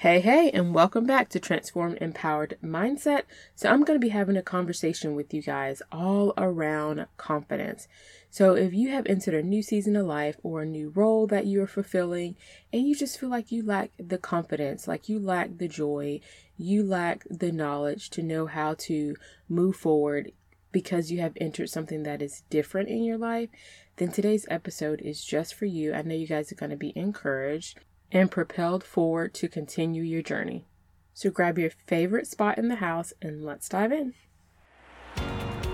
Hey, 0.00 0.20
hey, 0.20 0.50
and 0.52 0.72
welcome 0.72 1.04
back 1.04 1.28
to 1.28 1.38
Transform 1.38 1.94
Empowered 2.00 2.56
Mindset. 2.64 3.24
So, 3.54 3.68
I'm 3.68 3.84
going 3.84 4.00
to 4.00 4.02
be 4.02 4.08
having 4.08 4.34
a 4.34 4.42
conversation 4.42 5.14
with 5.14 5.34
you 5.34 5.42
guys 5.42 5.82
all 5.92 6.32
around 6.38 7.06
confidence. 7.18 7.86
So, 8.30 8.54
if 8.54 8.72
you 8.72 8.88
have 8.92 9.04
entered 9.04 9.34
a 9.34 9.42
new 9.42 9.62
season 9.62 9.96
of 9.96 10.06
life 10.06 10.36
or 10.42 10.62
a 10.62 10.66
new 10.66 10.88
role 10.88 11.26
that 11.26 11.44
you 11.44 11.62
are 11.62 11.66
fulfilling, 11.66 12.36
and 12.72 12.88
you 12.88 12.94
just 12.94 13.20
feel 13.20 13.28
like 13.28 13.52
you 13.52 13.62
lack 13.62 13.90
the 13.98 14.16
confidence, 14.16 14.88
like 14.88 15.10
you 15.10 15.18
lack 15.18 15.58
the 15.58 15.68
joy, 15.68 16.20
you 16.56 16.82
lack 16.82 17.26
the 17.28 17.52
knowledge 17.52 18.08
to 18.08 18.22
know 18.22 18.46
how 18.46 18.72
to 18.78 19.16
move 19.50 19.76
forward 19.76 20.32
because 20.72 21.10
you 21.10 21.20
have 21.20 21.36
entered 21.38 21.68
something 21.68 22.04
that 22.04 22.22
is 22.22 22.44
different 22.48 22.88
in 22.88 23.04
your 23.04 23.18
life, 23.18 23.50
then 23.96 24.10
today's 24.10 24.46
episode 24.48 25.02
is 25.02 25.22
just 25.22 25.52
for 25.52 25.66
you. 25.66 25.92
I 25.92 26.00
know 26.00 26.14
you 26.14 26.26
guys 26.26 26.50
are 26.50 26.54
going 26.54 26.70
to 26.70 26.76
be 26.76 26.94
encouraged 26.96 27.80
and 28.12 28.30
propelled 28.30 28.82
forward 28.82 29.34
to 29.34 29.48
continue 29.48 30.02
your 30.02 30.22
journey. 30.22 30.66
So 31.14 31.30
grab 31.30 31.58
your 31.58 31.70
favorite 31.70 32.26
spot 32.26 32.58
in 32.58 32.68
the 32.68 32.76
house 32.76 33.12
and 33.20 33.44
let's 33.44 33.68
dive 33.68 33.92
in. 33.92 34.14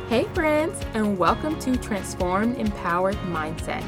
Hey, 0.09 0.25
friends, 0.35 0.81
and 0.95 1.19
welcome 1.19 1.59
to 1.61 1.77
Transformed 1.77 2.59
Empowered 2.59 3.17
Mindset. 3.27 3.85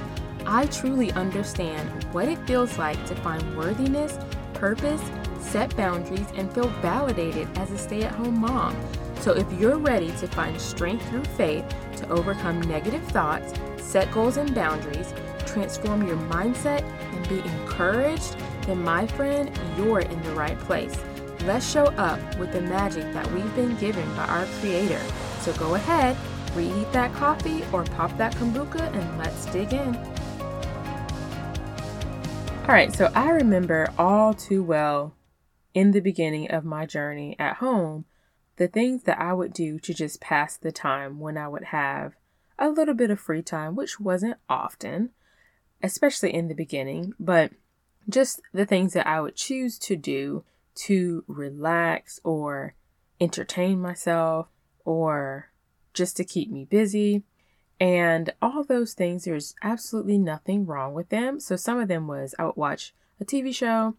I 0.46 0.66
truly 0.66 1.12
understand 1.12 2.04
what 2.12 2.28
it 2.28 2.38
feels 2.46 2.78
like 2.78 3.04
to 3.06 3.14
find 3.16 3.56
worthiness, 3.56 4.18
purpose, 4.54 5.02
set 5.38 5.76
boundaries, 5.76 6.26
and 6.34 6.52
feel 6.52 6.68
validated 6.80 7.48
as 7.56 7.70
a 7.70 7.78
stay 7.78 8.02
at 8.02 8.14
home 8.14 8.40
mom. 8.40 8.76
So, 9.20 9.32
if 9.32 9.50
you're 9.52 9.78
ready 9.78 10.08
to 10.12 10.26
find 10.28 10.60
strength 10.60 11.08
through 11.08 11.24
faith 11.24 11.64
to 11.96 12.08
overcome 12.08 12.60
negative 12.62 13.02
thoughts, 13.08 13.52
set 13.76 14.10
goals 14.12 14.36
and 14.36 14.54
boundaries, 14.54 15.12
transform 15.52 16.06
your 16.06 16.16
mindset, 16.16 16.82
and 16.82 17.28
be 17.28 17.40
encouraged, 17.40 18.36
then 18.62 18.82
my 18.82 19.06
friend, 19.06 19.50
you're 19.76 20.00
in 20.00 20.22
the 20.22 20.32
right 20.32 20.58
place. 20.60 20.96
Let's 21.44 21.70
show 21.70 21.86
up 21.96 22.20
with 22.38 22.52
the 22.52 22.60
magic 22.60 23.12
that 23.12 23.30
we've 23.32 23.54
been 23.54 23.76
given 23.76 24.06
by 24.14 24.26
our 24.26 24.46
Creator. 24.60 25.00
So 25.40 25.52
go 25.54 25.74
ahead, 25.74 26.16
reheat 26.54 26.92
that 26.92 27.12
coffee 27.14 27.64
or 27.72 27.84
pop 27.84 28.16
that 28.18 28.34
kombucha 28.34 28.92
and 28.94 29.18
let's 29.18 29.46
dig 29.46 29.72
in. 29.72 29.96
All 32.62 32.74
right, 32.74 32.94
so 32.94 33.10
I 33.14 33.30
remember 33.30 33.90
all 33.96 34.34
too 34.34 34.62
well 34.62 35.14
in 35.72 35.92
the 35.92 36.00
beginning 36.00 36.50
of 36.50 36.64
my 36.64 36.84
journey 36.84 37.34
at 37.38 37.56
home 37.56 38.04
the 38.58 38.68
things 38.68 39.04
that 39.04 39.20
I 39.20 39.32
would 39.32 39.52
do 39.52 39.78
to 39.78 39.94
just 39.94 40.20
pass 40.20 40.56
the 40.56 40.72
time 40.72 41.20
when 41.20 41.38
I 41.38 41.48
would 41.48 41.64
have 41.64 42.14
a 42.58 42.68
little 42.68 42.94
bit 42.94 43.10
of 43.10 43.20
free 43.20 43.40
time, 43.40 43.76
which 43.76 44.00
wasn't 44.00 44.36
often 44.48 45.10
especially 45.82 46.34
in 46.34 46.48
the 46.48 46.54
beginning, 46.54 47.12
but 47.18 47.52
just 48.08 48.40
the 48.52 48.66
things 48.66 48.94
that 48.94 49.06
I 49.06 49.20
would 49.20 49.36
choose 49.36 49.78
to 49.80 49.96
do 49.96 50.44
to 50.76 51.24
relax 51.26 52.20
or 52.24 52.74
entertain 53.20 53.80
myself 53.80 54.48
or 54.84 55.50
just 55.92 56.16
to 56.16 56.24
keep 56.24 56.50
me 56.50 56.64
busy. 56.64 57.22
And 57.80 58.32
all 58.42 58.64
those 58.64 58.94
things, 58.94 59.24
there's 59.24 59.54
absolutely 59.62 60.18
nothing 60.18 60.66
wrong 60.66 60.94
with 60.94 61.10
them. 61.10 61.38
So 61.38 61.56
some 61.56 61.78
of 61.78 61.88
them 61.88 62.06
was 62.06 62.34
I 62.38 62.46
would 62.46 62.56
watch 62.56 62.94
a 63.20 63.24
TV 63.24 63.54
show, 63.54 63.96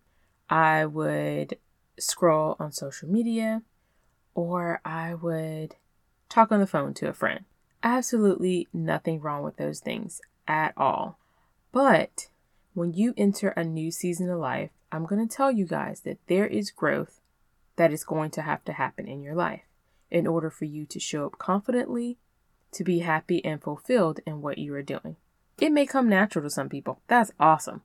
I 0.50 0.86
would 0.86 1.58
scroll 1.98 2.56
on 2.60 2.72
social 2.72 3.10
media, 3.10 3.62
or 4.34 4.82
I 4.84 5.14
would 5.14 5.76
talk 6.30 6.52
on 6.52 6.60
the 6.60 6.68
phone 6.68 6.94
to 6.96 7.10
a 7.10 7.14
friend. 7.14 7.46
Absolutely 7.84 8.68
nothing 8.74 9.20
wrong 9.20 9.44
with 9.44 9.58
those 9.58 9.80
things 9.80 10.22
at 10.48 10.74
all. 10.78 11.20
But 11.72 12.28
when 12.74 12.94
you 12.94 13.14
enter 13.18 13.50
a 13.50 13.64
new 13.64 13.92
season 13.92 14.30
of 14.30 14.40
life, 14.40 14.72
I'm 14.92 15.06
going 15.06 15.26
to 15.26 15.36
tell 15.36 15.52
you 15.52 15.66
guys 15.66 16.02
that 16.02 16.20
there 16.28 16.48
is 16.48 16.72
growth 16.72 17.22
that 17.76 17.94
is 17.94 18.04
going 18.04 18.32
to 18.32 18.42
have 18.42 18.64
to 18.66 18.74
happen 18.74 19.08
in 19.08 19.22
your 19.22 19.36
life 19.36 19.62
in 20.12 20.28
order 20.28 20.50
for 20.50 20.66
you 20.66 20.86
to 20.88 21.00
show 21.00 21.26
up 21.26 21.38
confidently, 21.38 22.18
to 22.72 22.84
be 22.84 23.00
happy 23.00 23.44
and 23.46 23.62
fulfilled 23.62 24.20
in 24.26 24.42
what 24.42 24.58
you 24.58 24.74
are 24.74 24.82
doing. 24.82 25.16
It 25.60 25.72
may 25.72 25.86
come 25.86 26.10
natural 26.10 26.44
to 26.44 26.50
some 26.50 26.70
people. 26.70 27.02
That's 27.08 27.32
awesome. 27.40 27.82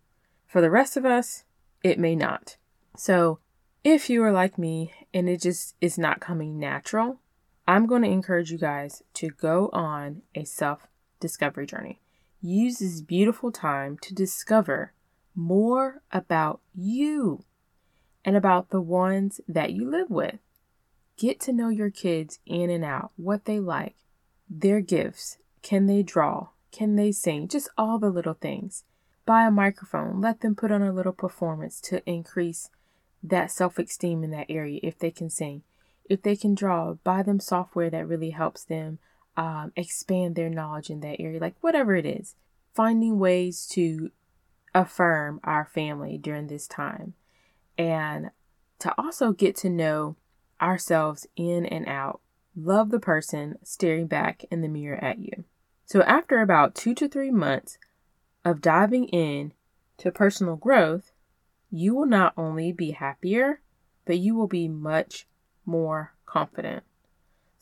For 0.47 0.61
the 0.61 0.71
rest 0.71 0.97
of 0.97 1.05
us, 1.05 1.45
it 1.83 1.99
may 1.99 2.15
not. 2.15 2.57
So, 2.97 3.41
if 3.83 4.09
you 4.09 4.23
are 4.23 4.33
like 4.33 4.57
me 4.57 4.93
and 5.13 5.29
it 5.29 5.43
just 5.43 5.75
is 5.81 5.99
not 5.99 6.21
coming 6.21 6.59
natural, 6.59 7.21
I'm 7.67 7.87
going 7.87 8.03
to 8.03 8.09
encourage 8.09 8.51
you 8.51 8.59
guys 8.59 9.03
to 9.15 9.31
go 9.31 9.69
on 9.73 10.23
a 10.35 10.45
self 10.45 10.87
discovery 11.21 11.67
journey. 11.67 12.01
Use 12.47 12.81
this 12.81 13.01
beautiful 13.01 13.51
time 13.51 13.97
to 14.03 14.13
discover 14.13 14.93
more 15.35 16.03
about 16.13 16.61
you 16.75 17.43
and 18.23 18.37
about 18.37 18.69
the 18.69 18.83
ones 18.83 19.41
that 19.49 19.73
you 19.73 19.91
live 19.91 20.11
with. 20.11 20.41
Get 21.17 21.41
to 21.41 21.55
know 21.55 21.71
your 21.71 21.89
kids 21.89 22.41
in 22.45 22.69
and 22.69 22.85
out, 22.85 23.13
what 23.17 23.47
they 23.47 23.61
like, 23.61 23.95
their 24.47 24.83
gifts. 24.83 25.39
Can 25.63 25.87
they 25.87 26.03
draw? 26.03 26.49
Can 26.71 26.97
they 26.97 27.13
sing? 27.13 27.49
Just 27.49 27.71
all 27.79 27.99
the 27.99 28.11
little 28.11 28.35
things. 28.35 28.85
Buy 29.25 29.47
a 29.47 29.51
microphone. 29.51 30.21
Let 30.21 30.43
them 30.43 30.55
put 30.55 30.71
on 30.71 30.83
a 30.83 30.93
little 30.93 31.15
performance 31.15 31.81
to 31.81 32.07
increase 32.07 32.69
that 33.23 33.53
self 33.53 33.79
esteem 33.79 34.23
in 34.23 34.33
that 34.33 34.51
area 34.51 34.81
if 34.83 34.99
they 34.99 35.11
can 35.11 35.31
sing. 35.31 35.63
If 36.11 36.21
they 36.21 36.37
can 36.37 36.55
draw, 36.55 36.93
buy 36.93 37.23
them 37.23 37.41
software 37.41 37.89
that 37.89 38.07
really 38.07 38.31
helps 38.31 38.65
them 38.65 38.99
um, 39.37 39.73
expand 39.77 40.37
their 40.37 40.51
knowledge 40.51 40.91
in 40.91 41.01
that 41.01 41.21
area, 41.21 41.41
like 41.41 41.57
whatever 41.61 41.95
it 41.97 42.07
is. 42.07 42.35
Finding 42.75 43.19
ways 43.19 43.67
to 43.69 44.11
affirm 44.75 45.41
our 45.45 45.65
family 45.65 46.19
during 46.19 46.49
this 46.49 46.67
time 46.67 47.15
and 47.79 48.31
to 48.81 48.93
also 48.99 49.33
get 49.33 49.57
to 49.57 49.71
know 49.71 50.17
ourselves 50.61 51.27
in 51.37 51.65
and 51.67 51.87
out. 51.89 52.21
Love 52.57 52.91
the 52.91 53.01
person 53.01 53.57
staring 53.63 54.07
back 54.07 54.45
in 54.51 54.61
the 54.61 54.69
mirror 54.69 55.03
at 55.03 55.19
you. 55.19 55.45
So, 55.87 56.03
after 56.03 56.41
about 56.41 56.75
two 56.75 56.95
to 56.95 57.09
three 57.09 57.31
months 57.31 57.79
of 58.45 58.61
diving 58.61 59.07
in 59.09 59.53
to 59.99 60.11
personal 60.11 60.57
growth, 60.57 61.13
you 61.71 61.95
will 61.95 62.07
not 62.07 62.33
only 62.37 62.73
be 62.73 62.93
happier, 62.93 63.61
but 64.05 64.19
you 64.19 64.35
will 64.35 64.47
be 64.47 64.69
much 64.69 65.27
more 65.67 66.15
confident. 66.27 66.85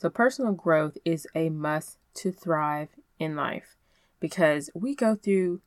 So, 0.03 0.11
personal 0.11 0.51
growth 0.51 0.99
is 1.05 1.29
a 1.33 1.49
must 1.49 1.97
to 2.15 2.33
thrive 2.33 2.89
in 3.21 3.37
life 3.37 3.77
because 4.19 4.69
we 4.75 4.97
go 4.97 5.15
through 5.15 5.61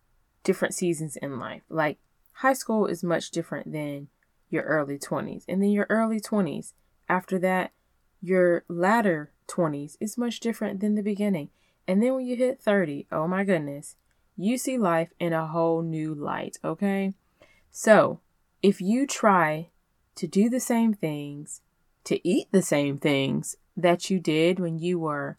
different 0.44 0.73
seasons 0.73 1.16
in 1.16 1.40
life. 1.40 1.62
Like 1.69 2.00
high 2.34 2.51
school 2.51 2.85
is 2.85 3.01
much 3.01 3.31
different 3.31 3.72
than 3.72 4.09
your 4.50 4.63
early 4.63 5.00
20s. 5.00 5.46
And 5.47 5.62
then 5.62 5.69
your 5.69 5.88
early 5.90 6.19
20s, 6.19 6.73
after 7.07 7.40
that, 7.40 7.72
your 8.22 8.66
latter 8.68 9.31
20s 9.47 9.96
is 10.01 10.18
much 10.18 10.41
different 10.41 10.81
than 10.81 10.96
the 10.96 11.02
beginning. 11.02 11.50
And 11.88 12.03
then 12.03 12.16
when 12.16 12.25
you 12.25 12.35
hit 12.35 12.62
30, 12.62 13.07
oh 13.13 13.29
my 13.29 13.46
goodness, 13.46 13.96
you 14.35 14.57
see 14.57 14.78
life 14.78 15.13
in 15.17 15.31
a 15.31 15.47
whole 15.47 15.81
new 15.81 16.13
light, 16.13 16.57
okay? 16.62 17.13
So, 17.72 18.19
if 18.62 18.81
you 18.81 19.07
try 19.07 19.69
to 20.16 20.28
do 20.28 20.50
the 20.50 20.59
same 20.59 20.94
things, 20.94 21.62
to 22.03 22.19
eat 22.28 22.50
the 22.52 22.62
same 22.62 22.97
things 22.97 23.56
that 23.75 24.09
you 24.09 24.19
did 24.19 24.59
when 24.59 24.80
you 24.80 25.00
were 25.00 25.38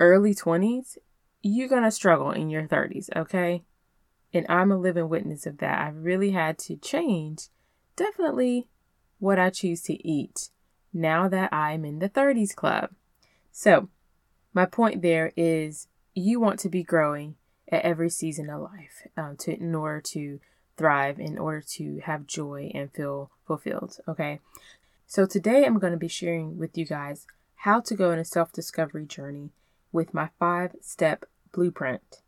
early 0.00 0.34
20s, 0.34 0.98
you're 1.42 1.68
going 1.68 1.84
to 1.84 1.90
struggle 1.90 2.30
in 2.30 2.50
your 2.50 2.66
30s, 2.66 3.08
okay? 3.14 3.62
And 4.32 4.46
I'm 4.48 4.70
a 4.70 4.76
living 4.76 5.08
witness 5.08 5.46
of 5.46 5.58
that. 5.58 5.78
I 5.78 5.88
really 5.90 6.32
had 6.32 6.58
to 6.60 6.76
change 6.76 7.48
definitely 7.96 8.68
what 9.18 9.38
I 9.38 9.50
choose 9.50 9.82
to 9.82 10.06
eat 10.06 10.50
now 10.92 11.28
that 11.28 11.52
I'm 11.52 11.84
in 11.84 11.98
the 11.98 12.08
30s 12.08 12.54
club. 12.54 12.90
So, 13.52 13.88
my 14.54 14.64
point 14.64 15.02
there 15.02 15.32
is 15.36 15.88
you 16.14 16.40
want 16.40 16.58
to 16.60 16.68
be 16.68 16.82
growing 16.82 17.36
at 17.70 17.82
every 17.82 18.10
season 18.10 18.48
of 18.50 18.62
life 18.62 19.06
um, 19.16 19.36
to, 19.38 19.54
in 19.54 19.74
order 19.74 20.00
to 20.00 20.40
thrive, 20.76 21.18
in 21.18 21.38
order 21.38 21.60
to 21.60 22.00
have 22.04 22.26
joy 22.26 22.70
and 22.74 22.92
feel 22.92 23.30
fulfilled, 23.46 23.98
okay? 24.08 24.40
So, 25.06 25.26
today 25.26 25.64
I'm 25.64 25.78
going 25.78 25.92
to 25.92 25.98
be 25.98 26.08
sharing 26.08 26.58
with 26.58 26.76
you 26.76 26.84
guys 26.84 27.26
how 27.62 27.80
to 27.80 27.96
go 27.96 28.12
on 28.12 28.18
a 28.18 28.24
self 28.24 28.52
discovery 28.52 29.04
journey 29.04 29.50
with 29.90 30.14
my 30.14 30.30
five 30.38 30.76
step 30.80 31.24
blueprint. 31.52 32.22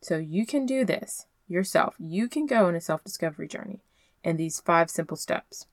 So 0.00 0.16
you 0.16 0.46
can 0.46 0.64
do 0.64 0.84
this 0.84 1.26
yourself. 1.48 1.96
You 1.98 2.28
can 2.28 2.46
go 2.46 2.66
on 2.66 2.74
a 2.74 2.80
self 2.80 3.04
discovery 3.04 3.48
journey 3.48 3.82
in 4.24 4.36
these 4.36 4.60
five 4.60 4.90
simple 4.90 5.16
steps. 5.16 5.66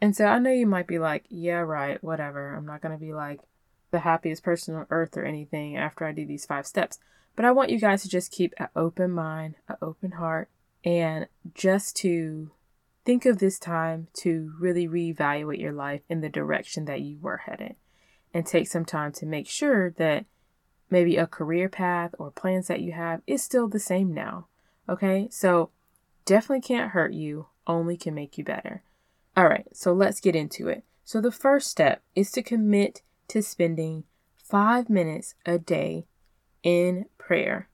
And 0.00 0.14
so 0.14 0.26
I 0.26 0.38
know 0.38 0.50
you 0.50 0.66
might 0.66 0.86
be 0.86 0.98
like, 0.98 1.24
yeah, 1.28 1.60
right, 1.60 2.02
whatever. 2.04 2.54
I'm 2.54 2.66
not 2.66 2.80
going 2.80 2.92
to 2.92 3.00
be 3.00 3.12
like 3.12 3.40
the 3.90 4.00
happiest 4.00 4.44
person 4.44 4.74
on 4.74 4.86
earth 4.90 5.16
or 5.16 5.24
anything 5.24 5.76
after 5.76 6.04
I 6.04 6.12
do 6.12 6.26
these 6.26 6.46
five 6.46 6.66
steps. 6.66 6.98
But 7.34 7.44
I 7.44 7.52
want 7.52 7.70
you 7.70 7.80
guys 7.80 8.02
to 8.02 8.08
just 8.08 8.30
keep 8.30 8.54
an 8.58 8.68
open 8.76 9.10
mind, 9.10 9.56
an 9.68 9.76
open 9.80 10.12
heart, 10.12 10.48
and 10.84 11.26
just 11.54 11.96
to 11.98 12.52
think 13.04 13.24
of 13.26 13.38
this 13.38 13.58
time 13.58 14.08
to 14.18 14.52
really 14.60 14.86
reevaluate 14.86 15.60
your 15.60 15.72
life 15.72 16.02
in 16.08 16.20
the 16.20 16.28
direction 16.28 16.84
that 16.84 17.00
you 17.00 17.18
were 17.20 17.38
headed 17.38 17.76
and 18.32 18.46
take 18.46 18.68
some 18.68 18.84
time 18.84 19.12
to 19.12 19.26
make 19.26 19.48
sure 19.48 19.90
that 19.92 20.24
maybe 20.90 21.16
a 21.16 21.26
career 21.26 21.68
path 21.68 22.14
or 22.18 22.30
plans 22.30 22.68
that 22.68 22.80
you 22.80 22.92
have 22.92 23.20
is 23.26 23.42
still 23.42 23.68
the 23.68 23.78
same 23.78 24.12
now. 24.12 24.46
Okay, 24.88 25.28
so 25.30 25.70
definitely 26.24 26.60
can't 26.60 26.92
hurt 26.92 27.12
you, 27.12 27.46
only 27.66 27.96
can 27.96 28.14
make 28.14 28.38
you 28.38 28.44
better. 28.44 28.82
All 29.36 29.48
right, 29.48 29.66
so 29.72 29.92
let's 29.92 30.20
get 30.20 30.34
into 30.34 30.68
it. 30.68 30.84
So, 31.04 31.20
the 31.20 31.32
first 31.32 31.70
step 31.70 32.02
is 32.14 32.30
to 32.32 32.42
commit 32.42 33.02
to 33.28 33.42
spending 33.42 34.04
five 34.36 34.90
minutes 34.90 35.34
a 35.46 35.58
day 35.58 36.06
in 36.62 37.06
prayer. 37.16 37.68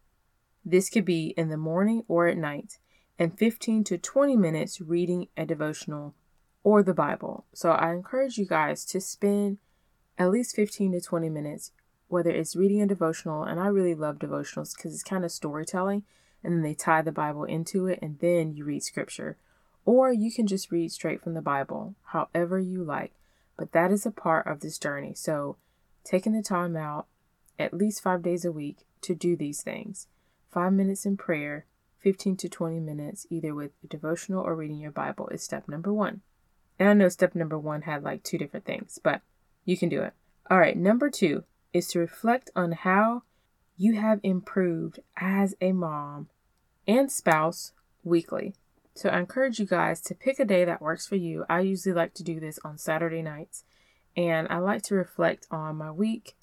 This 0.65 0.89
could 0.89 1.05
be 1.05 1.35
in 1.37 1.49
the 1.49 1.57
morning 1.57 2.05
or 2.07 2.27
at 2.27 2.37
night, 2.37 2.79
and 3.19 3.37
15 3.37 3.85
to 3.85 3.99
20 3.99 4.37
minutes 4.37 4.81
reading 4.81 5.29
a 5.37 5.47
devotional 5.47 6.15
or 6.63 6.83
the 6.83 6.95
Bible. 6.95 7.45
So, 7.55 7.71
I 7.71 7.93
encourage 7.93 8.39
you 8.39 8.47
guys 8.47 8.85
to 8.87 9.01
spend 9.01 9.59
at 10.19 10.31
least 10.31 10.57
15 10.57 10.93
to 10.93 11.01
20 11.01 11.29
minutes, 11.29 11.73
whether 12.09 12.31
it's 12.31 12.57
reading 12.57 12.83
a 12.83 12.87
devotional, 12.87 13.43
and 13.43 13.59
I 13.59 13.67
really 13.67 13.95
love 13.95 14.19
devotionals 14.19 14.77
because 14.77 14.95
it's 14.95 15.03
kind 15.03 15.25
of 15.25 15.33
storytelling, 15.33 16.05
and 16.43 16.55
then 16.55 16.63
they 16.63 16.75
tie 16.75 17.03
the 17.03 17.13
Bible 17.13 17.45
into 17.45 17.87
it, 17.87 17.99
and 18.03 18.19
then 18.21 18.55
you 18.55 18.65
read 18.65 18.83
scripture. 18.83 19.37
Or 19.85 20.13
you 20.13 20.33
can 20.33 20.47
just 20.47 20.71
read 20.71 20.93
straight 20.93 21.23
from 21.23 21.35
the 21.35 21.43
Bible, 21.43 21.95
however 22.07 22.59
you 22.59 22.83
like. 22.83 23.13
But 23.57 23.73
that 23.73 23.91
is 23.91 24.07
a 24.07 24.11
part 24.11 24.47
of 24.47 24.61
this 24.61 24.79
journey. 24.79 25.15
So, 25.15 25.57
taking 26.05 26.33
the 26.33 26.43
time 26.43 26.77
out 26.77 27.07
at 27.59 27.75
least 27.75 28.03
five 28.03 28.23
days 28.23 28.45
a 28.45 28.53
week 28.53 28.79
to 29.03 29.15
do 29.15 29.37
these 29.37 29.63
things 29.63 30.09
five 30.51 30.73
minutes 30.73 31.05
in 31.05 31.17
prayer, 31.17 31.67
15 31.99 32.37
to 32.37 32.49
20 32.49 32.79
minutes, 32.79 33.27
either 33.29 33.53
with 33.55 33.73
a 33.83 33.89
devotional 33.89 34.45
or 34.45 34.55
reading 34.55 34.79
your 34.79 34.93
Bible, 34.93 35.29
is 35.29 35.43
step 35.43 35.69
number 35.69 35.93
one. 35.93 36.21
And 36.79 36.89
I 36.89 36.95
know 36.95 37.09
step 37.09 37.35
number 37.35 37.59
one 37.59 37.83
had 37.83 38.05
like 38.05 38.23
two 38.23 38.39
different 38.39 38.65
things, 38.65 39.01
but 39.03 39.21
you 39.65 39.77
can 39.77 39.89
do 39.89 40.03
it. 40.03 40.13
All 40.51 40.59
right, 40.59 40.77
number 40.77 41.11
two 41.11 41.45
is 41.73 41.89
to 41.89 41.99
reflect 41.99 42.51
on 42.55 42.73
how 42.73 43.23
you 43.77 43.95
have 43.95 44.21
improved 44.23 45.01
as 45.17 45.55
a 45.61 45.73
mom 45.73 46.29
and 46.87 47.11
spouse 47.11 47.73
weekly. 48.03 48.55
So 48.95 49.09
I 49.09 49.19
encourage 49.19 49.59
you 49.59 49.67
guys 49.67 50.01
to 50.03 50.15
pick 50.15 50.39
a 50.39 50.45
day 50.45 50.65
that 50.65 50.81
works 50.81 51.07
for 51.07 51.17
you. 51.17 51.45
I 51.49 51.61
usually 51.61 51.95
like 51.95 52.15
to 52.15 52.23
do 52.23 52.39
this 52.39 52.61
on 52.65 52.79
Saturday 52.79 53.23
nights, 53.23 53.65
and 54.17 54.47
I 54.49 54.59
like 54.59 54.83
to 54.83 54.95
reflect 54.95 55.49
on 55.51 55.77
my 55.77 55.91
week, 55.91 56.37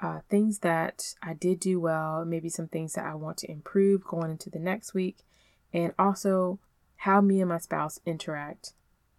uh, 0.00 0.20
things 0.28 0.58
that 0.58 1.14
I 1.22 1.32
did 1.32 1.60
do 1.60 1.80
well, 1.80 2.24
maybe 2.26 2.50
some 2.50 2.68
things 2.68 2.92
that 2.92 3.06
I 3.06 3.14
want 3.14 3.38
to 3.38 3.50
improve 3.50 4.04
going 4.04 4.30
into 4.30 4.50
the 4.50 4.58
next 4.58 4.92
week, 4.92 5.24
and 5.72 5.94
also 5.98 6.58
how 6.96 7.20
me 7.20 7.40
and 7.40 7.48
my 7.48 7.58
spouse 7.58 8.00
interact. 8.04 8.74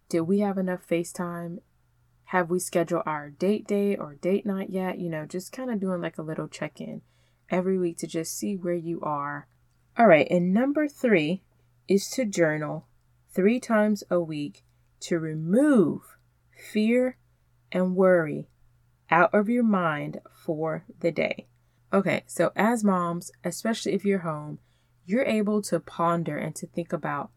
Did 0.08 0.22
we 0.22 0.40
have 0.40 0.58
enough 0.58 0.86
FaceTime? 0.88 1.58
Have 2.30 2.48
we 2.48 2.60
scheduled 2.60 3.02
our 3.06 3.28
date 3.28 3.66
day 3.66 3.96
or 3.96 4.14
date 4.14 4.46
night 4.46 4.70
yet? 4.70 5.00
You 5.00 5.10
know, 5.10 5.26
just 5.26 5.50
kind 5.50 5.68
of 5.68 5.80
doing 5.80 6.00
like 6.00 6.16
a 6.16 6.22
little 6.22 6.46
check 6.46 6.80
in 6.80 7.02
every 7.50 7.76
week 7.76 7.98
to 7.98 8.06
just 8.06 8.38
see 8.38 8.54
where 8.54 8.72
you 8.72 9.00
are. 9.00 9.48
All 9.98 10.06
right, 10.06 10.28
and 10.30 10.54
number 10.54 10.86
three 10.86 11.42
is 11.88 12.08
to 12.10 12.24
journal 12.24 12.86
three 13.34 13.58
times 13.58 14.04
a 14.08 14.20
week 14.20 14.62
to 15.00 15.18
remove 15.18 16.02
fear 16.56 17.16
and 17.72 17.96
worry 17.96 18.48
out 19.10 19.34
of 19.34 19.48
your 19.48 19.64
mind 19.64 20.20
for 20.32 20.84
the 21.00 21.10
day. 21.10 21.48
Okay, 21.92 22.22
so 22.28 22.52
as 22.54 22.84
moms, 22.84 23.32
especially 23.42 23.92
if 23.92 24.04
you're 24.04 24.20
home, 24.20 24.60
you're 25.04 25.24
able 25.24 25.62
to 25.62 25.80
ponder 25.80 26.36
and 26.36 26.54
to 26.54 26.68
think 26.68 26.92
about 26.92 27.32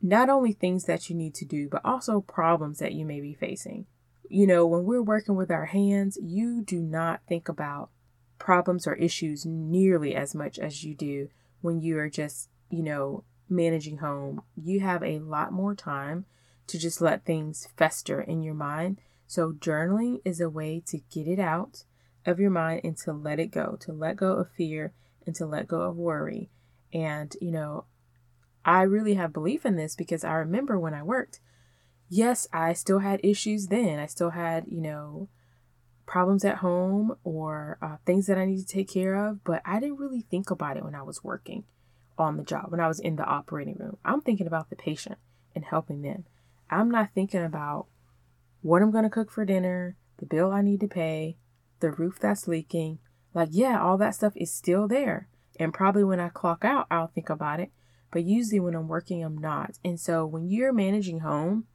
not 0.00 0.30
only 0.30 0.52
things 0.52 0.84
that 0.84 1.10
you 1.10 1.16
need 1.16 1.34
to 1.34 1.44
do, 1.44 1.68
but 1.68 1.84
also 1.84 2.20
problems 2.20 2.78
that 2.78 2.92
you 2.92 3.04
may 3.04 3.20
be 3.20 3.34
facing. 3.34 3.86
You 4.28 4.46
know, 4.46 4.66
when 4.66 4.84
we're 4.84 5.02
working 5.02 5.36
with 5.36 5.50
our 5.50 5.66
hands, 5.66 6.18
you 6.20 6.62
do 6.62 6.80
not 6.80 7.20
think 7.26 7.48
about 7.48 7.90
problems 8.38 8.86
or 8.86 8.94
issues 8.94 9.46
nearly 9.46 10.14
as 10.14 10.34
much 10.34 10.58
as 10.58 10.84
you 10.84 10.94
do 10.94 11.28
when 11.60 11.80
you 11.80 11.98
are 11.98 12.10
just, 12.10 12.48
you 12.70 12.82
know, 12.82 13.24
managing 13.48 13.98
home, 13.98 14.42
you 14.56 14.80
have 14.80 15.02
a 15.02 15.18
lot 15.18 15.52
more 15.52 15.74
time 15.74 16.26
to 16.66 16.78
just 16.78 17.00
let 17.00 17.24
things 17.24 17.68
fester 17.76 18.20
in 18.20 18.42
your 18.42 18.54
mind. 18.54 19.00
So, 19.26 19.52
journaling 19.52 20.20
is 20.24 20.40
a 20.40 20.50
way 20.50 20.82
to 20.86 20.98
get 21.10 21.26
it 21.26 21.38
out 21.38 21.84
of 22.26 22.38
your 22.38 22.50
mind 22.50 22.82
and 22.84 22.96
to 22.98 23.12
let 23.12 23.40
it 23.40 23.50
go, 23.50 23.76
to 23.80 23.92
let 23.92 24.16
go 24.16 24.32
of 24.32 24.50
fear 24.50 24.92
and 25.26 25.34
to 25.36 25.46
let 25.46 25.68
go 25.68 25.82
of 25.82 25.96
worry. 25.96 26.50
And, 26.92 27.34
you 27.40 27.50
know, 27.50 27.84
I 28.64 28.82
really 28.82 29.14
have 29.14 29.32
belief 29.32 29.64
in 29.66 29.76
this 29.76 29.96
because 29.96 30.24
I 30.24 30.34
remember 30.34 30.78
when 30.78 30.94
I 30.94 31.02
worked, 31.02 31.40
yes, 32.08 32.46
I 32.52 32.72
still 32.72 33.00
had 33.00 33.20
issues 33.22 33.66
then. 33.66 33.98
I 33.98 34.06
still 34.06 34.30
had, 34.30 34.64
you 34.68 34.80
know, 34.80 35.28
problems 36.06 36.44
at 36.44 36.56
home 36.56 37.16
or 37.22 37.78
uh, 37.82 37.96
things 38.06 38.26
that 38.26 38.38
I 38.38 38.46
need 38.46 38.58
to 38.58 38.66
take 38.66 38.88
care 38.88 39.14
of, 39.14 39.44
but 39.44 39.62
I 39.64 39.78
didn't 39.78 39.98
really 39.98 40.22
think 40.22 40.50
about 40.50 40.76
it 40.76 40.84
when 40.84 40.94
I 40.94 41.02
was 41.02 41.22
working 41.22 41.64
on 42.16 42.36
the 42.36 42.42
job, 42.42 42.70
when 42.70 42.80
I 42.80 42.88
was 42.88 42.98
in 42.98 43.16
the 43.16 43.24
operating 43.24 43.76
room. 43.78 43.98
I'm 44.04 44.20
thinking 44.20 44.46
about 44.46 44.70
the 44.70 44.76
patient 44.76 45.18
and 45.54 45.64
helping 45.64 46.02
them. 46.02 46.24
I'm 46.70 46.90
not 46.90 47.10
thinking 47.14 47.44
about 47.44 47.86
what 48.62 48.82
I'm 48.82 48.90
going 48.90 49.04
to 49.04 49.10
cook 49.10 49.30
for 49.30 49.44
dinner, 49.44 49.96
the 50.18 50.26
bill 50.26 50.50
I 50.50 50.62
need 50.62 50.80
to 50.80 50.88
pay, 50.88 51.36
the 51.80 51.90
roof 51.90 52.18
that's 52.18 52.48
leaking. 52.48 52.98
Like, 53.34 53.50
yeah, 53.52 53.80
all 53.80 53.98
that 53.98 54.14
stuff 54.14 54.32
is 54.34 54.52
still 54.52 54.88
there. 54.88 55.28
And 55.60 55.74
probably 55.74 56.04
when 56.04 56.20
I 56.20 56.28
clock 56.28 56.64
out, 56.64 56.86
I'll 56.90 57.08
think 57.08 57.30
about 57.30 57.60
it. 57.60 57.70
But 58.10 58.24
usually 58.24 58.60
when 58.60 58.74
I'm 58.74 58.88
working, 58.88 59.22
I'm 59.22 59.38
not. 59.38 59.78
And 59.84 60.00
so 60.00 60.24
when 60.26 60.48
you're 60.48 60.72
managing 60.72 61.20
home, 61.20 61.66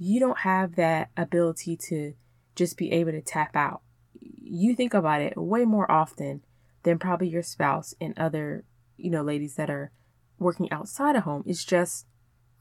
you 0.00 0.18
don't 0.18 0.38
have 0.38 0.74
that 0.74 1.10
ability 1.16 1.76
to 1.76 2.14
just 2.56 2.76
be 2.76 2.90
able 2.90 3.12
to 3.12 3.20
tap 3.20 3.54
out. 3.54 3.82
You 4.20 4.74
think 4.74 4.94
about 4.94 5.22
it 5.22 5.36
way 5.36 5.64
more 5.64 5.88
often 5.90 6.42
than 6.82 6.98
probably 6.98 7.28
your 7.28 7.42
spouse 7.42 7.94
and 8.00 8.18
other 8.18 8.64
you 9.00 9.10
know, 9.10 9.22
ladies 9.22 9.54
that 9.54 9.70
are 9.70 9.90
working 10.38 10.70
outside 10.70 11.16
of 11.16 11.24
home. 11.24 11.42
It's 11.46 11.64
just 11.64 12.06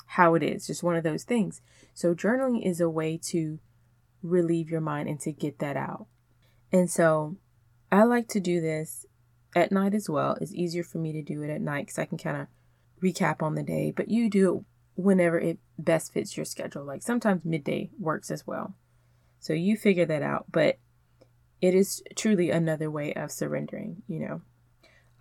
how 0.08 0.36
it 0.36 0.44
is, 0.44 0.68
just 0.68 0.84
one 0.84 0.96
of 0.96 1.04
those 1.04 1.24
things. 1.24 1.62
So, 1.94 2.16
journaling 2.16 2.66
is 2.66 2.82
a 2.82 2.90
way 2.90 3.18
to 3.26 3.60
relieve 4.24 4.70
your 4.70 4.82
mind 4.82 5.08
and 5.08 5.20
to 5.22 5.32
get 5.32 5.60
that 5.60 5.78
out. 5.78 6.08
And 6.72 6.90
so, 6.90 7.38
I 7.92 8.04
like 8.04 8.28
to 8.30 8.40
do 8.40 8.62
this 8.62 9.06
at 9.56 9.72
night 9.72 9.94
as 9.94 10.10
well. 10.10 10.38
It's 10.40 10.54
easier 10.54 10.84
for 10.84 10.98
me 10.98 11.12
to 11.14 11.22
do 11.22 11.42
it 11.44 11.50
at 11.50 11.62
night 11.62 11.88
because 11.88 12.00
I 12.00 12.06
can 12.06 12.18
kind 12.18 12.38
of 12.38 12.48
recap 13.02 13.42
on 13.42 13.56
the 13.56 13.64
day, 13.64 13.94
but 13.96 14.10
you 14.10 14.30
do 14.30 14.58
it 14.58 14.64
whenever 15.00 15.40
it 15.40 15.58
best 15.78 16.12
fits 16.12 16.36
your 16.36 16.46
schedule. 16.46 16.84
Like 16.84 17.02
sometimes 17.02 17.46
midday 17.46 17.90
works 17.98 18.30
as 18.30 18.46
well. 18.46 18.76
So, 19.40 19.54
you 19.54 19.78
figure 19.78 20.06
that 20.06 20.22
out, 20.22 20.48
but 20.52 20.78
it 21.62 21.74
is 21.74 22.04
truly 22.16 22.50
another 22.50 22.92
way 22.92 23.14
of 23.14 23.32
surrendering, 23.32 24.04
you 24.08 24.20
know. 24.20 24.42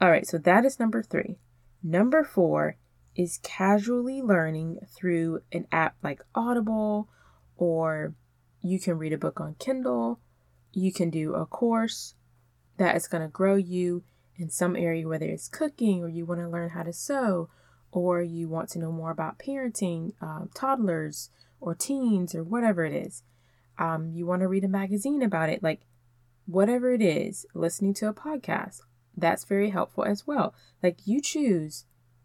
All 0.00 0.10
right, 0.10 0.26
so 0.26 0.38
that 0.38 0.64
is 0.64 0.80
number 0.80 1.02
three. 1.02 1.38
Number 1.82 2.24
four 2.24 2.76
is 3.14 3.38
casually 3.42 4.20
learning 4.20 4.78
through 4.96 5.42
an 5.52 5.66
app 5.70 5.96
like 6.02 6.22
Audible, 6.34 7.08
or 7.56 8.14
you 8.60 8.80
can 8.80 8.98
read 8.98 9.12
a 9.12 9.18
book 9.18 9.40
on 9.40 9.54
Kindle. 9.60 10.18
You 10.72 10.92
can 10.92 11.10
do 11.10 11.34
a 11.34 11.46
course 11.46 12.14
that 12.78 12.96
is 12.96 13.06
going 13.06 13.22
to 13.22 13.28
grow 13.28 13.54
you 13.54 14.02
in 14.36 14.50
some 14.50 14.74
area, 14.74 15.06
whether 15.06 15.26
it's 15.26 15.48
cooking 15.48 16.02
or 16.02 16.08
you 16.08 16.24
want 16.24 16.40
to 16.40 16.48
learn 16.48 16.70
how 16.70 16.82
to 16.82 16.92
sew, 16.92 17.48
or 17.92 18.22
you 18.22 18.48
want 18.48 18.68
to 18.70 18.78
know 18.78 18.92
more 18.92 19.10
about 19.10 19.38
parenting, 19.38 20.12
um, 20.20 20.50
toddlers 20.54 21.30
or 21.60 21.74
teens, 21.74 22.34
or 22.34 22.44
whatever 22.44 22.84
it 22.84 22.92
is. 22.92 23.22
Um, 23.78 24.10
you 24.12 24.26
want 24.26 24.42
to 24.42 24.48
read 24.48 24.64
a 24.64 24.68
magazine 24.68 25.22
about 25.22 25.48
it, 25.48 25.62
like 25.62 25.80
whatever 26.46 26.92
it 26.92 27.02
is, 27.02 27.46
listening 27.54 27.94
to 27.94 28.08
a 28.08 28.14
podcast, 28.14 28.80
that's 29.16 29.44
very 29.44 29.70
helpful 29.70 30.04
as 30.04 30.26
well. 30.26 30.54
Like 30.82 30.98
you 31.06 31.20
choose 31.20 31.84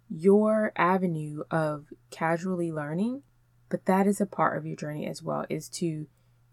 your 0.09 0.71
avenue 0.75 1.43
of 1.49 1.87
casually 2.11 2.71
learning, 2.71 3.23
but 3.69 3.85
that 3.85 4.05
is 4.05 4.21
a 4.21 4.25
part 4.25 4.57
of 4.57 4.65
your 4.65 4.75
journey 4.75 5.07
as 5.07 5.23
well 5.23 5.45
is 5.49 5.67
to 5.69 6.07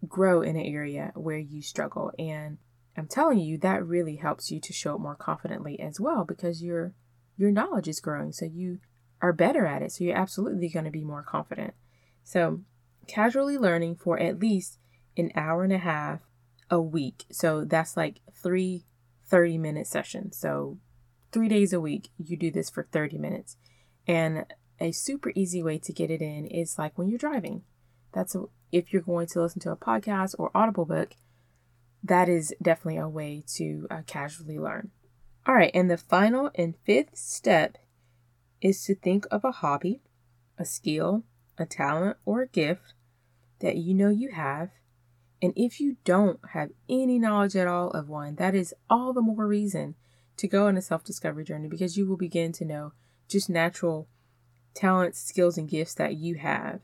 grow 0.08 0.40
in 0.40 0.56
an 0.56 0.64
area 0.64 1.12
where 1.14 1.38
you 1.38 1.60
struggle 1.60 2.10
and 2.18 2.58
I'm 2.96 3.06
telling 3.06 3.38
you 3.38 3.58
that 3.58 3.86
really 3.86 4.16
helps 4.16 4.50
you 4.50 4.60
to 4.60 4.72
show 4.72 4.94
up 4.94 5.00
more 5.00 5.14
confidently 5.14 5.78
as 5.78 6.00
well 6.00 6.24
because 6.24 6.62
your 6.62 6.94
your 7.36 7.50
knowledge 7.50 7.88
is 7.88 8.00
growing 8.00 8.32
so 8.32 8.46
you 8.46 8.78
are 9.22 9.32
better 9.32 9.66
at 9.66 9.82
it 9.82 9.92
so 9.92 10.04
you're 10.04 10.16
absolutely 10.16 10.68
going 10.68 10.84
to 10.84 10.90
be 10.90 11.04
more 11.04 11.22
confident. 11.22 11.74
So, 12.24 12.60
casually 13.06 13.58
learning 13.58 13.96
for 13.96 14.18
at 14.18 14.38
least 14.38 14.78
an 15.16 15.32
hour 15.34 15.64
and 15.64 15.72
a 15.72 15.78
half 15.78 16.20
a 16.70 16.80
week. 16.80 17.24
So 17.30 17.64
that's 17.64 17.96
like 17.96 18.20
3 18.34 18.84
30 19.26 19.58
minute 19.58 19.86
sessions. 19.86 20.36
So, 20.36 20.78
three 21.32 21.48
days 21.48 21.72
a 21.72 21.80
week, 21.80 22.10
you 22.18 22.36
do 22.36 22.50
this 22.50 22.68
for 22.68 22.88
30 22.90 23.18
minutes. 23.18 23.56
And 24.06 24.44
a 24.80 24.92
super 24.92 25.32
easy 25.34 25.62
way 25.62 25.78
to 25.78 25.92
get 25.92 26.10
it 26.10 26.20
in 26.20 26.46
is 26.46 26.78
like 26.78 26.98
when 26.98 27.08
you're 27.08 27.18
driving. 27.18 27.62
That's 28.12 28.34
a, 28.34 28.44
if 28.72 28.92
you're 28.92 29.02
going 29.02 29.28
to 29.28 29.42
listen 29.42 29.60
to 29.62 29.70
a 29.70 29.76
podcast 29.76 30.34
or 30.38 30.50
Audible 30.54 30.84
book, 30.84 31.14
that 32.02 32.28
is 32.28 32.54
definitely 32.60 32.98
a 32.98 33.08
way 33.08 33.44
to 33.54 33.86
uh, 33.90 34.00
casually 34.06 34.58
learn. 34.58 34.90
All 35.46 35.54
right, 35.54 35.70
and 35.74 35.90
the 35.90 35.96
final 35.96 36.50
and 36.54 36.74
fifth 36.84 37.16
step 37.16 37.78
is 38.60 38.84
to 38.84 38.94
think 38.94 39.26
of 39.30 39.44
a 39.44 39.52
hobby, 39.52 40.02
a 40.58 40.64
skill, 40.64 41.24
a 41.58 41.66
talent, 41.66 42.16
or 42.24 42.42
a 42.42 42.48
gift 42.48 42.94
that 43.60 43.76
you 43.76 43.94
know 43.94 44.08
you 44.08 44.30
have 44.30 44.70
and 45.42 45.52
if 45.56 45.80
you 45.80 45.96
don't 46.04 46.38
have 46.52 46.70
any 46.88 47.18
knowledge 47.18 47.56
at 47.56 47.66
all 47.66 47.90
of 47.90 48.08
one, 48.08 48.34
that 48.36 48.54
is 48.54 48.74
all 48.88 49.12
the 49.12 49.22
more 49.22 49.46
reason 49.46 49.94
to 50.36 50.46
go 50.46 50.66
on 50.66 50.76
a 50.76 50.82
self 50.82 51.04
discovery 51.04 51.44
journey 51.44 51.68
because 51.68 51.96
you 51.96 52.06
will 52.06 52.16
begin 52.16 52.52
to 52.52 52.64
know 52.64 52.92
just 53.28 53.48
natural 53.48 54.08
talents, 54.74 55.20
skills, 55.20 55.56
and 55.56 55.68
gifts 55.68 55.94
that 55.94 56.16
you 56.16 56.36
have. 56.36 56.80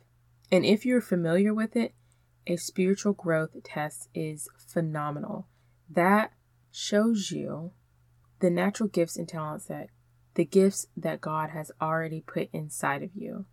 And 0.50 0.64
if 0.64 0.86
you're 0.86 1.00
familiar 1.00 1.52
with 1.52 1.76
it, 1.76 1.92
a 2.46 2.56
spiritual 2.56 3.12
growth 3.12 3.50
test 3.64 4.08
is 4.14 4.48
phenomenal. 4.56 5.48
That 5.90 6.32
shows 6.70 7.30
you 7.30 7.72
the 8.40 8.50
natural 8.50 8.88
gifts 8.88 9.16
and 9.16 9.28
talents 9.28 9.66
that 9.66 9.88
the 10.36 10.44
gifts 10.44 10.86
that 10.96 11.20
God 11.20 11.50
has 11.50 11.72
already 11.80 12.20
put 12.20 12.50
inside 12.52 13.02
of 13.02 13.10
you. 13.14 13.46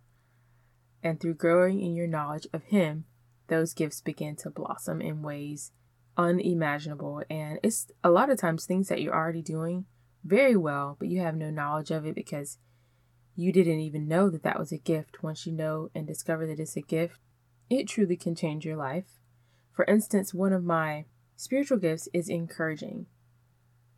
And 1.02 1.18
through 1.18 1.34
growing 1.34 1.80
in 1.80 1.94
your 1.94 2.06
knowledge 2.06 2.46
of 2.52 2.64
Him, 2.64 3.06
those 3.48 3.74
gifts 3.74 4.00
begin 4.00 4.36
to 4.36 4.50
blossom 4.50 5.00
in 5.00 5.22
ways 5.22 5.72
unimaginable. 6.16 7.22
And 7.28 7.58
it's 7.62 7.88
a 8.02 8.10
lot 8.10 8.30
of 8.30 8.38
times 8.38 8.64
things 8.64 8.88
that 8.88 9.00
you're 9.00 9.14
already 9.14 9.42
doing 9.42 9.86
very 10.24 10.56
well, 10.56 10.96
but 10.98 11.08
you 11.08 11.20
have 11.20 11.36
no 11.36 11.50
knowledge 11.50 11.90
of 11.90 12.06
it 12.06 12.14
because 12.14 12.58
you 13.34 13.50
didn't 13.50 13.80
even 13.80 14.06
know 14.06 14.30
that 14.30 14.42
that 14.42 14.58
was 14.58 14.70
a 14.70 14.78
gift. 14.78 15.22
Once 15.22 15.46
you 15.46 15.52
know 15.52 15.90
and 15.94 16.06
discover 16.06 16.46
that 16.46 16.60
it's 16.60 16.76
a 16.76 16.82
gift, 16.82 17.18
it 17.68 17.88
truly 17.88 18.16
can 18.16 18.34
change 18.34 18.64
your 18.64 18.76
life. 18.76 19.18
For 19.72 19.84
instance, 19.86 20.32
one 20.32 20.52
of 20.52 20.62
my 20.62 21.06
spiritual 21.34 21.78
gifts 21.78 22.08
is 22.12 22.28
encouraging. 22.28 23.06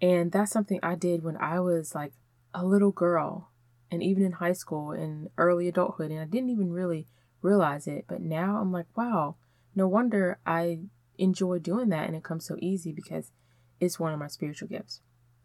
And 0.00 0.30
that's 0.30 0.52
something 0.52 0.78
I 0.82 0.94
did 0.94 1.22
when 1.22 1.36
I 1.36 1.60
was 1.60 1.94
like 1.94 2.12
a 2.56 2.64
little 2.64 2.90
girl 2.90 3.50
and 3.90 4.02
even 4.02 4.25
in 4.25 4.32
high 4.32 4.54
school 4.54 4.90
and 4.90 5.28
early 5.38 5.68
adulthood. 5.68 6.10
And 6.10 6.20
I 6.20 6.25
didn't 6.25 6.50
even 6.50 6.72
really 6.72 7.06
realize 7.42 7.86
it. 7.86 8.06
But 8.08 8.22
now 8.22 8.56
I'm 8.56 8.72
like, 8.72 8.86
wow, 8.96 9.36
no 9.75 9.86
wonder 9.86 10.38
I 10.44 10.80
enjoy 11.18 11.58
doing 11.58 11.90
that 11.90 12.06
and 12.06 12.16
it 12.16 12.25
comes 12.25 12.46
so 12.46 12.56
easy 12.60 12.92
because 12.92 13.30
it's 13.78 14.00
one 14.00 14.12
of 14.12 14.18
my 14.18 14.26
spiritual 14.26 14.68
gifts. 14.68 15.00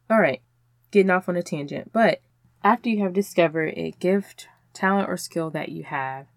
All 0.10 0.20
right, 0.20 0.41
getting 0.89 1.12
off 1.12 1.30
on 1.30 1.36
a 1.36 1.44
tangent. 1.44 1.91
But 1.94 2.22
after 2.63 2.89
you 2.89 3.03
have 3.03 3.13
discovered 3.13 3.74
a 3.75 3.91
gift, 4.00 4.48
talent, 4.74 5.10
or 5.10 5.18
skill 5.18 5.50
that 5.51 5.70
you 5.70 5.84
have, 5.84 6.27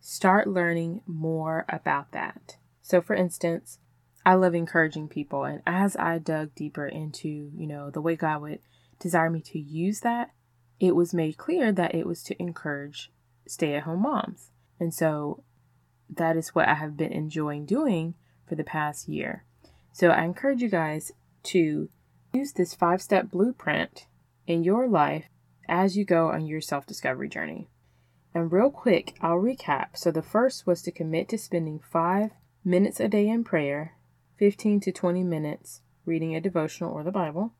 start 0.00 0.46
learning 0.46 1.00
more 1.06 1.64
about 1.68 2.12
that. 2.12 2.56
So, 2.82 3.00
for 3.00 3.14
instance, 3.14 3.78
I 4.24 4.34
love 4.34 4.54
encouraging 4.54 5.08
people, 5.08 5.44
and 5.44 5.62
as 5.66 5.96
I 5.96 6.18
dug 6.18 6.54
deeper 6.54 6.86
into, 6.86 7.28
you 7.56 7.66
know, 7.66 7.90
the 7.90 8.00
way 8.00 8.16
God 8.16 8.42
would 8.42 8.58
desire 8.98 9.30
me 9.30 9.40
to 9.42 9.58
use 9.58 10.00
that, 10.00 10.30
it 10.78 10.94
was 10.94 11.14
made 11.14 11.36
clear 11.36 11.72
that 11.72 11.94
it 11.94 12.06
was 12.06 12.22
to 12.24 12.40
encourage 12.40 13.12
stay 13.46 13.74
at 13.74 13.84
home 13.84 14.02
moms. 14.02 14.50
And 14.78 14.92
so 14.92 15.42
that 16.10 16.36
is 16.36 16.54
what 16.54 16.68
I 16.68 16.74
have 16.74 16.96
been 16.96 17.12
enjoying 17.12 17.66
doing 17.66 18.14
for 18.46 18.54
the 18.54 18.64
past 18.64 19.08
year. 19.08 19.44
So 19.92 20.08
I 20.10 20.24
encourage 20.24 20.60
you 20.60 20.68
guys 20.68 21.12
to 21.44 21.88
use 22.32 22.52
this 22.52 22.74
five 22.74 23.00
step 23.00 23.30
blueprint 23.30 24.06
in 24.46 24.62
your 24.62 24.88
life 24.88 25.26
as 25.68 25.96
you 25.96 26.04
go 26.04 26.28
on 26.28 26.46
your 26.46 26.60
self 26.60 26.86
discovery 26.86 27.28
journey. 27.28 27.68
And 28.34 28.52
real 28.52 28.70
quick, 28.70 29.16
I'll 29.22 29.38
recap. 29.38 29.96
So 29.96 30.10
the 30.10 30.22
first 30.22 30.66
was 30.66 30.82
to 30.82 30.92
commit 30.92 31.28
to 31.30 31.38
spending 31.38 31.80
five 31.80 32.32
minutes 32.64 33.00
a 33.00 33.08
day 33.08 33.28
in 33.28 33.44
prayer, 33.44 33.94
15 34.38 34.80
to 34.80 34.92
20 34.92 35.22
minutes 35.24 35.80
reading 36.04 36.36
a 36.36 36.40
devotional 36.40 36.92
or 36.92 37.02
the 37.02 37.10
Bible. 37.10 37.52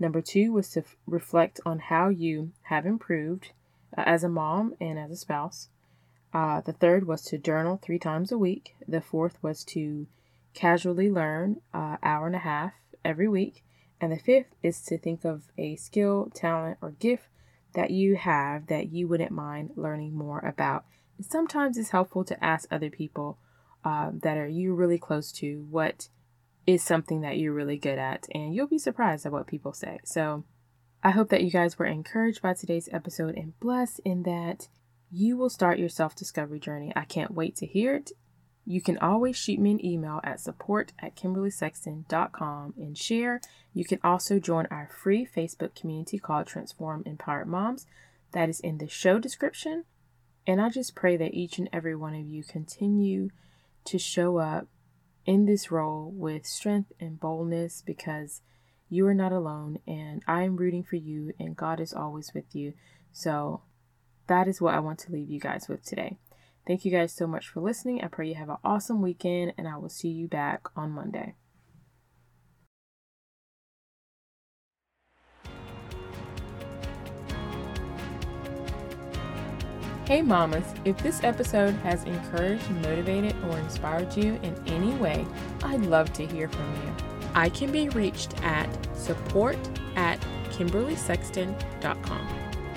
Number 0.00 0.22
two 0.22 0.52
was 0.52 0.70
to 0.70 0.80
f- 0.80 0.96
reflect 1.06 1.60
on 1.66 1.78
how 1.78 2.08
you 2.08 2.52
have 2.62 2.86
improved 2.86 3.52
uh, 3.96 4.02
as 4.06 4.24
a 4.24 4.30
mom 4.30 4.74
and 4.80 4.98
as 4.98 5.10
a 5.10 5.16
spouse. 5.16 5.68
Uh, 6.32 6.62
the 6.62 6.72
third 6.72 7.06
was 7.06 7.22
to 7.22 7.36
journal 7.38 7.78
three 7.80 7.98
times 7.98 8.32
a 8.32 8.38
week. 8.38 8.74
The 8.88 9.02
fourth 9.02 9.36
was 9.42 9.62
to 9.64 10.06
casually 10.54 11.10
learn 11.10 11.60
uh, 11.74 11.98
hour 12.02 12.26
and 12.26 12.36
a 12.36 12.40
half 12.40 12.72
every 13.04 13.28
week. 13.28 13.62
And 14.00 14.10
the 14.10 14.18
fifth 14.18 14.54
is 14.62 14.80
to 14.86 14.96
think 14.96 15.24
of 15.24 15.42
a 15.58 15.76
skill, 15.76 16.30
talent, 16.34 16.78
or 16.80 16.92
gift 16.92 17.28
that 17.74 17.90
you 17.90 18.16
have 18.16 18.68
that 18.68 18.90
you 18.90 19.06
wouldn't 19.06 19.30
mind 19.30 19.72
learning 19.76 20.14
more 20.16 20.38
about. 20.40 20.86
And 21.18 21.26
sometimes 21.26 21.76
it's 21.76 21.90
helpful 21.90 22.24
to 22.24 22.42
ask 22.42 22.66
other 22.70 22.88
people 22.88 23.36
uh, 23.84 24.10
that 24.14 24.38
are 24.38 24.48
you 24.48 24.74
really 24.74 24.98
close 24.98 25.30
to 25.32 25.66
what 25.68 26.08
is 26.66 26.82
something 26.82 27.22
that 27.22 27.38
you're 27.38 27.52
really 27.52 27.78
good 27.78 27.98
at, 27.98 28.26
and 28.34 28.54
you'll 28.54 28.66
be 28.66 28.78
surprised 28.78 29.26
at 29.26 29.32
what 29.32 29.46
people 29.46 29.72
say. 29.72 30.00
So, 30.04 30.44
I 31.02 31.10
hope 31.10 31.30
that 31.30 31.42
you 31.42 31.50
guys 31.50 31.78
were 31.78 31.86
encouraged 31.86 32.42
by 32.42 32.52
today's 32.52 32.88
episode 32.92 33.34
and 33.34 33.58
blessed 33.58 34.00
in 34.04 34.22
that 34.24 34.68
you 35.10 35.36
will 35.36 35.50
start 35.50 35.78
your 35.78 35.88
self 35.88 36.14
discovery 36.14 36.60
journey. 36.60 36.92
I 36.94 37.04
can't 37.04 37.34
wait 37.34 37.56
to 37.56 37.66
hear 37.66 37.96
it. 37.96 38.12
You 38.66 38.80
can 38.80 38.98
always 38.98 39.36
shoot 39.36 39.58
me 39.58 39.72
an 39.72 39.84
email 39.84 40.20
at 40.22 40.40
support 40.40 40.92
at 40.98 41.16
kimberlysexton.com 41.16 42.74
and 42.76 42.96
share. 42.96 43.40
You 43.72 43.84
can 43.84 43.98
also 44.04 44.38
join 44.38 44.66
our 44.70 44.88
free 44.92 45.26
Facebook 45.26 45.74
community 45.74 46.18
called 46.18 46.46
Transform 46.46 47.02
Empowered 47.06 47.48
Moms. 47.48 47.86
That 48.32 48.48
is 48.48 48.60
in 48.60 48.78
the 48.78 48.86
show 48.86 49.18
description. 49.18 49.84
And 50.46 50.60
I 50.60 50.68
just 50.68 50.94
pray 50.94 51.16
that 51.16 51.34
each 51.34 51.58
and 51.58 51.68
every 51.72 51.96
one 51.96 52.14
of 52.14 52.26
you 52.26 52.44
continue 52.44 53.30
to 53.86 53.98
show 53.98 54.38
up 54.38 54.68
in 55.26 55.46
this 55.46 55.70
role 55.70 56.10
with 56.14 56.46
strength 56.46 56.92
and 57.00 57.20
boldness 57.20 57.82
because 57.84 58.42
you 58.88 59.06
are 59.06 59.14
not 59.14 59.32
alone 59.32 59.78
and 59.86 60.22
I 60.26 60.42
am 60.42 60.56
rooting 60.56 60.82
for 60.82 60.96
you 60.96 61.32
and 61.38 61.56
God 61.56 61.80
is 61.80 61.92
always 61.92 62.32
with 62.34 62.54
you. 62.54 62.74
So 63.12 63.62
that 64.26 64.48
is 64.48 64.60
what 64.60 64.74
I 64.74 64.80
want 64.80 64.98
to 65.00 65.12
leave 65.12 65.30
you 65.30 65.40
guys 65.40 65.68
with 65.68 65.84
today. 65.84 66.16
Thank 66.66 66.84
you 66.84 66.90
guys 66.90 67.12
so 67.12 67.26
much 67.26 67.48
for 67.48 67.60
listening. 67.60 68.02
I 68.02 68.08
pray 68.08 68.28
you 68.28 68.34
have 68.34 68.48
an 68.48 68.56
awesome 68.64 69.00
weekend 69.02 69.54
and 69.56 69.66
I 69.66 69.76
will 69.76 69.88
see 69.88 70.08
you 70.08 70.28
back 70.28 70.68
on 70.76 70.90
Monday. 70.90 71.34
Hey 80.10 80.22
mamas, 80.22 80.64
if 80.84 80.98
this 81.04 81.22
episode 81.22 81.72
has 81.84 82.02
encouraged, 82.02 82.68
motivated, 82.82 83.32
or 83.44 83.56
inspired 83.58 84.16
you 84.16 84.40
in 84.42 84.60
any 84.66 84.92
way, 84.94 85.24
I'd 85.62 85.82
love 85.82 86.12
to 86.14 86.26
hear 86.26 86.48
from 86.48 86.68
you. 86.74 86.92
I 87.36 87.48
can 87.48 87.70
be 87.70 87.90
reached 87.90 88.34
at 88.42 88.68
support 88.96 89.56
at 89.94 90.18
kimberlysexton.com. 90.50 92.28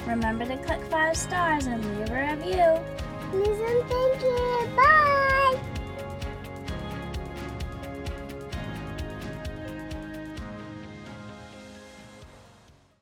Remember 0.05 0.45
to 0.45 0.57
click 0.57 0.83
five 0.91 1.17
stars 1.17 1.65
and 1.65 1.83
leave 1.83 2.11
a 2.11 2.35
review. 2.35 2.79
Please 3.31 3.59
and 3.59 3.89
thank 3.89 4.21
you. 4.21 4.69
Bye. 4.75 5.32